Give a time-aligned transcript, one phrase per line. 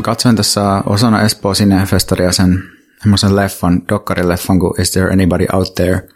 [0.00, 2.62] Katsoin tässä osana Espoo Cinefestaria sen
[3.00, 6.08] semmoisen leffan, dokkarileffan kuin Is There Anybody Out There,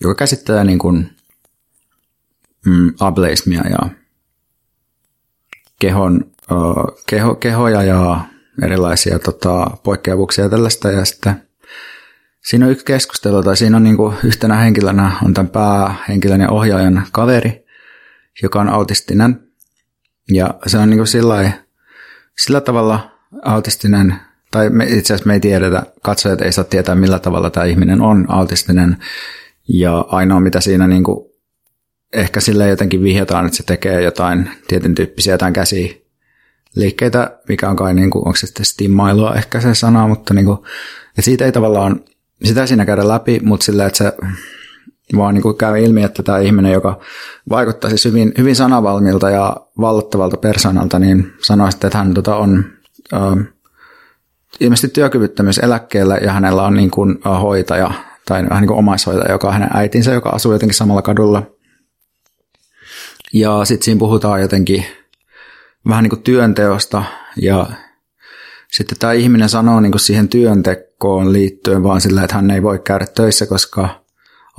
[0.00, 1.16] joka käsittelee niin kuin,
[2.66, 3.90] mm, ableismia ja
[5.80, 8.20] kehon, uh, keho, kehoja ja
[8.62, 10.90] erilaisia tota, poikkeavuuksia ja tällaista.
[10.90, 11.42] Ja sitten
[12.44, 16.50] siinä on yksi keskustelu, tai siinä on niin kuin yhtenä henkilönä on tämän päähenkilön ja
[16.50, 17.66] ohjaajan kaveri,
[18.42, 19.48] joka on autistinen.
[20.32, 21.52] Ja se on niin kuin sillä,
[22.38, 23.10] sillä tavalla
[23.42, 24.14] autistinen,
[24.50, 28.00] tai me, itse asiassa me ei tiedetä, katsojat ei saa tietää millä tavalla tämä ihminen
[28.00, 28.96] on autistinen.
[29.68, 31.32] Ja ainoa mitä siinä niin kuin
[32.12, 35.94] ehkä sille jotenkin vihjataan, että se tekee jotain tietyn tyyppisiä jotain käsiä
[36.76, 40.44] liikkeitä, mikä on kai, niin kuin, onko se sitten stimmailua ehkä se sana, mutta niin
[40.44, 40.58] kuin,
[41.20, 42.00] siitä ei tavallaan,
[42.44, 44.12] sitä siinä käydä läpi, mutta sillä, että se
[45.16, 47.00] vaan niin kuin käy ilmi, että tämä ihminen, joka
[47.50, 52.64] vaikuttaa siis hyvin, hyvin sanavalmilta ja vallottavalta persoonalta, niin sanoi sitten, että hän tota, on
[53.14, 53.46] äh,
[54.60, 57.90] ilmeisesti työkyvyttömyyseläkkeellä ja hänellä on niin kuin, äh, hoitaja
[58.28, 61.42] tai vähän niin kuin omaishoitaja, joka on hänen äitinsä, joka asuu jotenkin samalla kadulla.
[63.32, 64.84] Ja sitten siinä puhutaan jotenkin
[65.88, 67.04] vähän niin kuin työnteosta
[67.36, 67.66] ja
[68.72, 72.78] sitten tämä ihminen sanoo niin kuin siihen työntekoon liittyen vaan sillä, että hän ei voi
[72.78, 74.01] käydä töissä, koska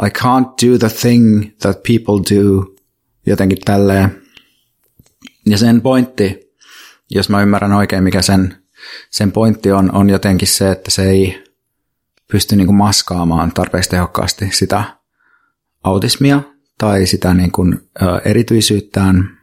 [0.01, 2.75] I can't do the thing that people do,
[3.25, 4.21] jotenkin tälleen.
[5.45, 6.53] Ja sen pointti,
[7.09, 8.63] jos mä ymmärrän oikein, mikä sen,
[9.09, 11.43] sen pointti on, on jotenkin se, että se ei
[12.31, 14.83] pysty niin kuin maskaamaan tarpeeksi tehokkaasti sitä
[15.83, 16.41] autismia
[16.77, 19.37] tai sitä niin kuin, ä, erityisyyttään.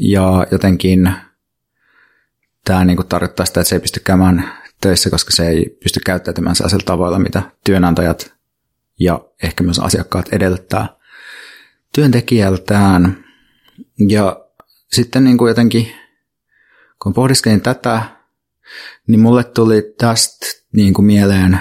[0.00, 1.12] Ja jotenkin
[2.64, 6.00] tämä niin kuin tarkoittaa sitä, että se ei pysty käymään töissä, koska se ei pysty
[6.06, 8.35] käyttäytymään sellaisella tavalla, mitä työnantajat
[9.00, 10.96] ja ehkä myös asiakkaat edellyttää
[11.94, 13.24] työntekijältään.
[14.08, 14.44] Ja
[14.92, 15.92] sitten niin kuin jotenkin,
[17.02, 18.02] kun pohdiskelin tätä,
[19.06, 21.60] niin mulle tuli tästä niin kuin mieleen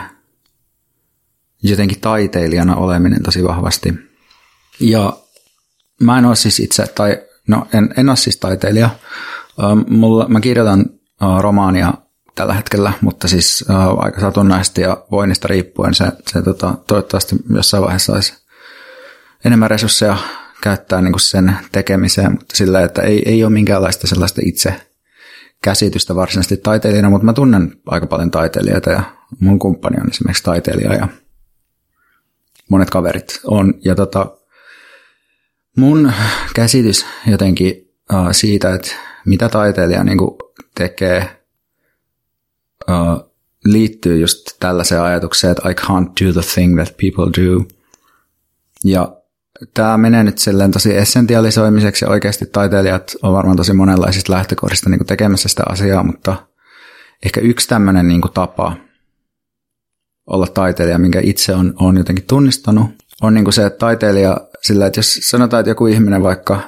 [1.64, 3.94] jotenkin taiteilijana oleminen tosi vahvasti.
[4.80, 5.18] Ja
[6.02, 8.90] mä en ole siis itse, tai no en, en ole siis taiteilija.
[9.88, 10.86] Mulla, mä kirjoitan
[11.40, 11.94] romaania
[12.36, 17.84] tällä hetkellä, mutta siis äh, aika satunnaisesti ja voinnista riippuen se, se tota, toivottavasti jossain
[17.84, 18.34] vaiheessa saisi
[19.46, 20.18] enemmän resursseja
[20.62, 24.76] käyttää niin kuin sen tekemiseen, mutta sillä, että ei, ei ole minkäänlaista sellaista itse
[25.64, 29.04] käsitystä varsinaisesti taiteilijana, mutta mä tunnen aika paljon taiteilijoita ja
[29.40, 31.08] mun kumppani on esimerkiksi taiteilija ja
[32.70, 33.74] monet kaverit on.
[33.86, 34.38] Ja tota,
[35.78, 36.14] mun
[36.56, 37.74] käsitys jotenkin
[38.14, 38.92] uh, siitä, että
[39.26, 40.38] mitä taiteilija niin kuin
[40.76, 41.45] tekee
[43.66, 47.66] liittyy just tällaiseen ajatukseen, että I can't do the thing that people do.
[48.84, 49.18] Ja
[49.74, 55.50] tämä menee nyt silleen tosi essentialisoimiseksi oikeasti taiteilijat on varmaan tosi monenlaisista lähtökohdista niin tekemässä
[55.50, 56.48] sitä asiaa, mutta
[57.26, 58.76] ehkä yksi tämmöinen niin tapa
[60.28, 62.90] olla taiteilija, minkä itse on, on jotenkin tunnistanut,
[63.22, 66.60] on niin se, että taiteilija sillä, että jos sanotaan, että joku ihminen vaikka,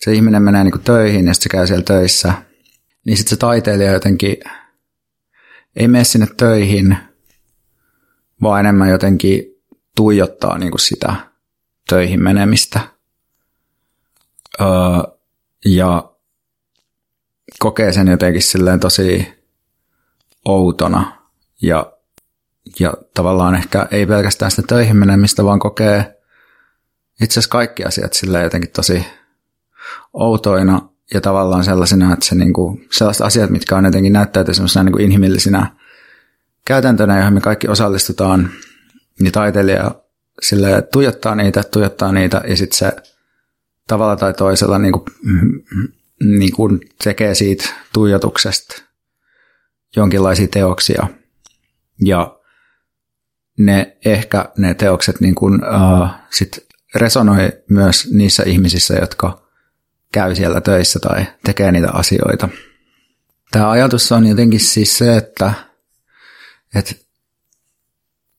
[0.00, 2.32] se ihminen menee niin töihin ja sitten se käy siellä töissä–
[3.04, 4.36] niin sitten se taiteilija jotenkin
[5.76, 6.96] ei mene sinne töihin,
[8.42, 9.42] vaan enemmän jotenkin
[9.96, 11.14] tuijottaa niin kuin sitä
[11.88, 12.80] töihin menemistä.
[14.60, 14.66] Öö,
[15.64, 16.12] ja
[17.58, 19.28] kokee sen jotenkin silleen tosi
[20.44, 21.28] outona
[21.62, 21.92] ja,
[22.80, 26.20] ja tavallaan ehkä ei pelkästään sitä töihin menemistä, vaan kokee
[27.22, 29.06] itse asiassa kaikki asiat silleen jotenkin tosi
[30.12, 34.98] outoina ja tavallaan sellaisena, että se niinku, sellaiset asiat, mitkä on jotenkin näyttäytyy sellaisena niinku
[34.98, 35.76] inhimillisinä
[36.64, 38.50] käytäntönä, johon me kaikki osallistutaan,
[39.20, 39.94] niin taiteilija
[40.42, 42.92] sille tuijottaa niitä, tuijottaa niitä ja sitten se
[43.88, 45.04] tavalla tai toisella niinku,
[46.24, 46.68] niinku
[47.04, 48.82] tekee siitä tuijotuksesta
[49.96, 51.06] jonkinlaisia teoksia.
[52.00, 52.38] Ja
[53.58, 59.43] ne ehkä ne teokset niin kuin, uh, sit resonoi myös niissä ihmisissä, jotka
[60.14, 62.48] käy siellä töissä tai tekee niitä asioita.
[63.50, 65.52] Tämä ajatus on jotenkin siis se, että,
[66.74, 66.94] että,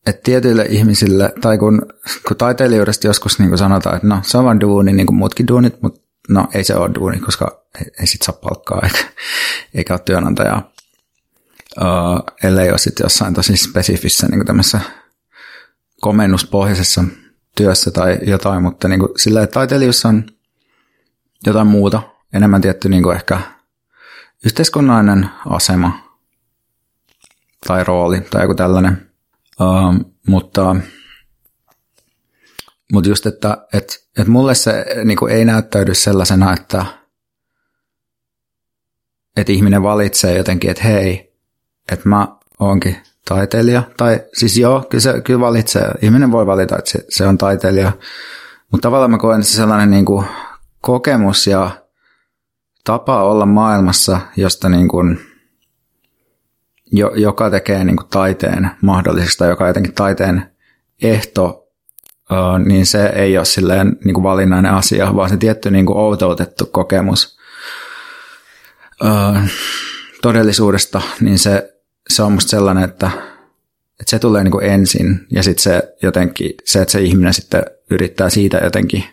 [0.06, 1.86] että tietyille ihmisille, tai kun,
[2.28, 5.48] kun taiteilijuudesta joskus niin kuin sanotaan, että no se on vain duuni, niin kuin muutkin
[5.48, 9.04] duunit, mutta no ei se ole duuni, koska ei, ei sit saa palkkaa eikä,
[9.74, 10.72] eikä ole työnantajaa.
[11.82, 14.80] Uh, ellei ole sitten jossain tosi spesifissä niin tämmöisessä
[16.02, 17.04] komennuspohjaisessa
[17.56, 20.26] työssä tai jotain, mutta niin kuin sillä, taiteilijuus on
[21.50, 22.02] jotain muuta,
[22.34, 23.40] enemmän tietty niin kuin ehkä
[24.46, 26.00] yhteiskunnallinen asema
[27.68, 29.12] tai rooli tai joku tällainen.
[29.62, 30.76] Uh, mutta,
[32.94, 36.86] mutta just, että et, et mulle se niin kuin ei näyttäydy sellaisena, että
[39.38, 41.34] että ihminen valitsee jotenkin, että hei,
[41.92, 42.28] että mä
[42.60, 42.98] oonkin
[43.28, 43.84] taiteilija.
[43.98, 45.92] Tai siis joo, kyllä, se, kyllä valitsee.
[46.02, 47.92] Ihminen voi valita, että se, se on taiteilija.
[48.72, 50.26] Mutta tavallaan mä koen, että se sellainen niin kuin
[50.86, 51.70] kokemus ja
[52.84, 55.20] tapa olla maailmassa, josta niin kuin,
[56.92, 60.52] jo, joka tekee niin kuin taiteen mahdollisesta, joka on jotenkin taiteen
[61.02, 61.68] ehto,
[62.66, 66.66] niin se ei ole silleen niin kuin valinnainen asia, vaan se tietty niin kuin outoutettu
[66.66, 67.38] kokemus
[70.22, 71.74] todellisuudesta, niin se,
[72.10, 73.12] se on musta sellainen, että,
[74.00, 77.64] että se tulee niin kuin ensin ja sitten se jotenkin, se, että se ihminen sitten
[77.92, 79.04] yrittää siitä jotenkin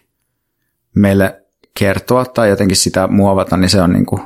[0.94, 1.42] meille
[1.78, 4.22] kertoa tai jotenkin sitä muovata, niin se on, niin kuin,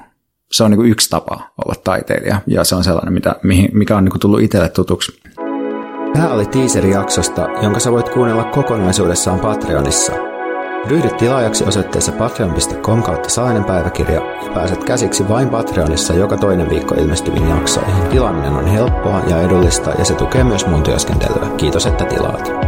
[0.52, 3.36] se on niin kuin yksi tapa olla taiteilija ja se on sellainen, mitä,
[3.72, 5.20] mikä on niin kuin tullut itselle tutuksi.
[6.12, 10.12] Tämä oli teaseri jaksosta, jonka sä voit kuunnella kokonaisuudessaan Patreonissa.
[10.88, 16.94] Ryhdy tilaajaksi osoitteessa patreon.com kautta saainen päiväkirja ja pääset käsiksi vain Patreonissa joka toinen viikko
[16.94, 18.08] ilmestyviin jaksoihin.
[18.10, 21.48] Tilaaminen on helppoa ja edullista ja se tukee myös mun työskentelyä.
[21.56, 22.65] Kiitos, että tilaat.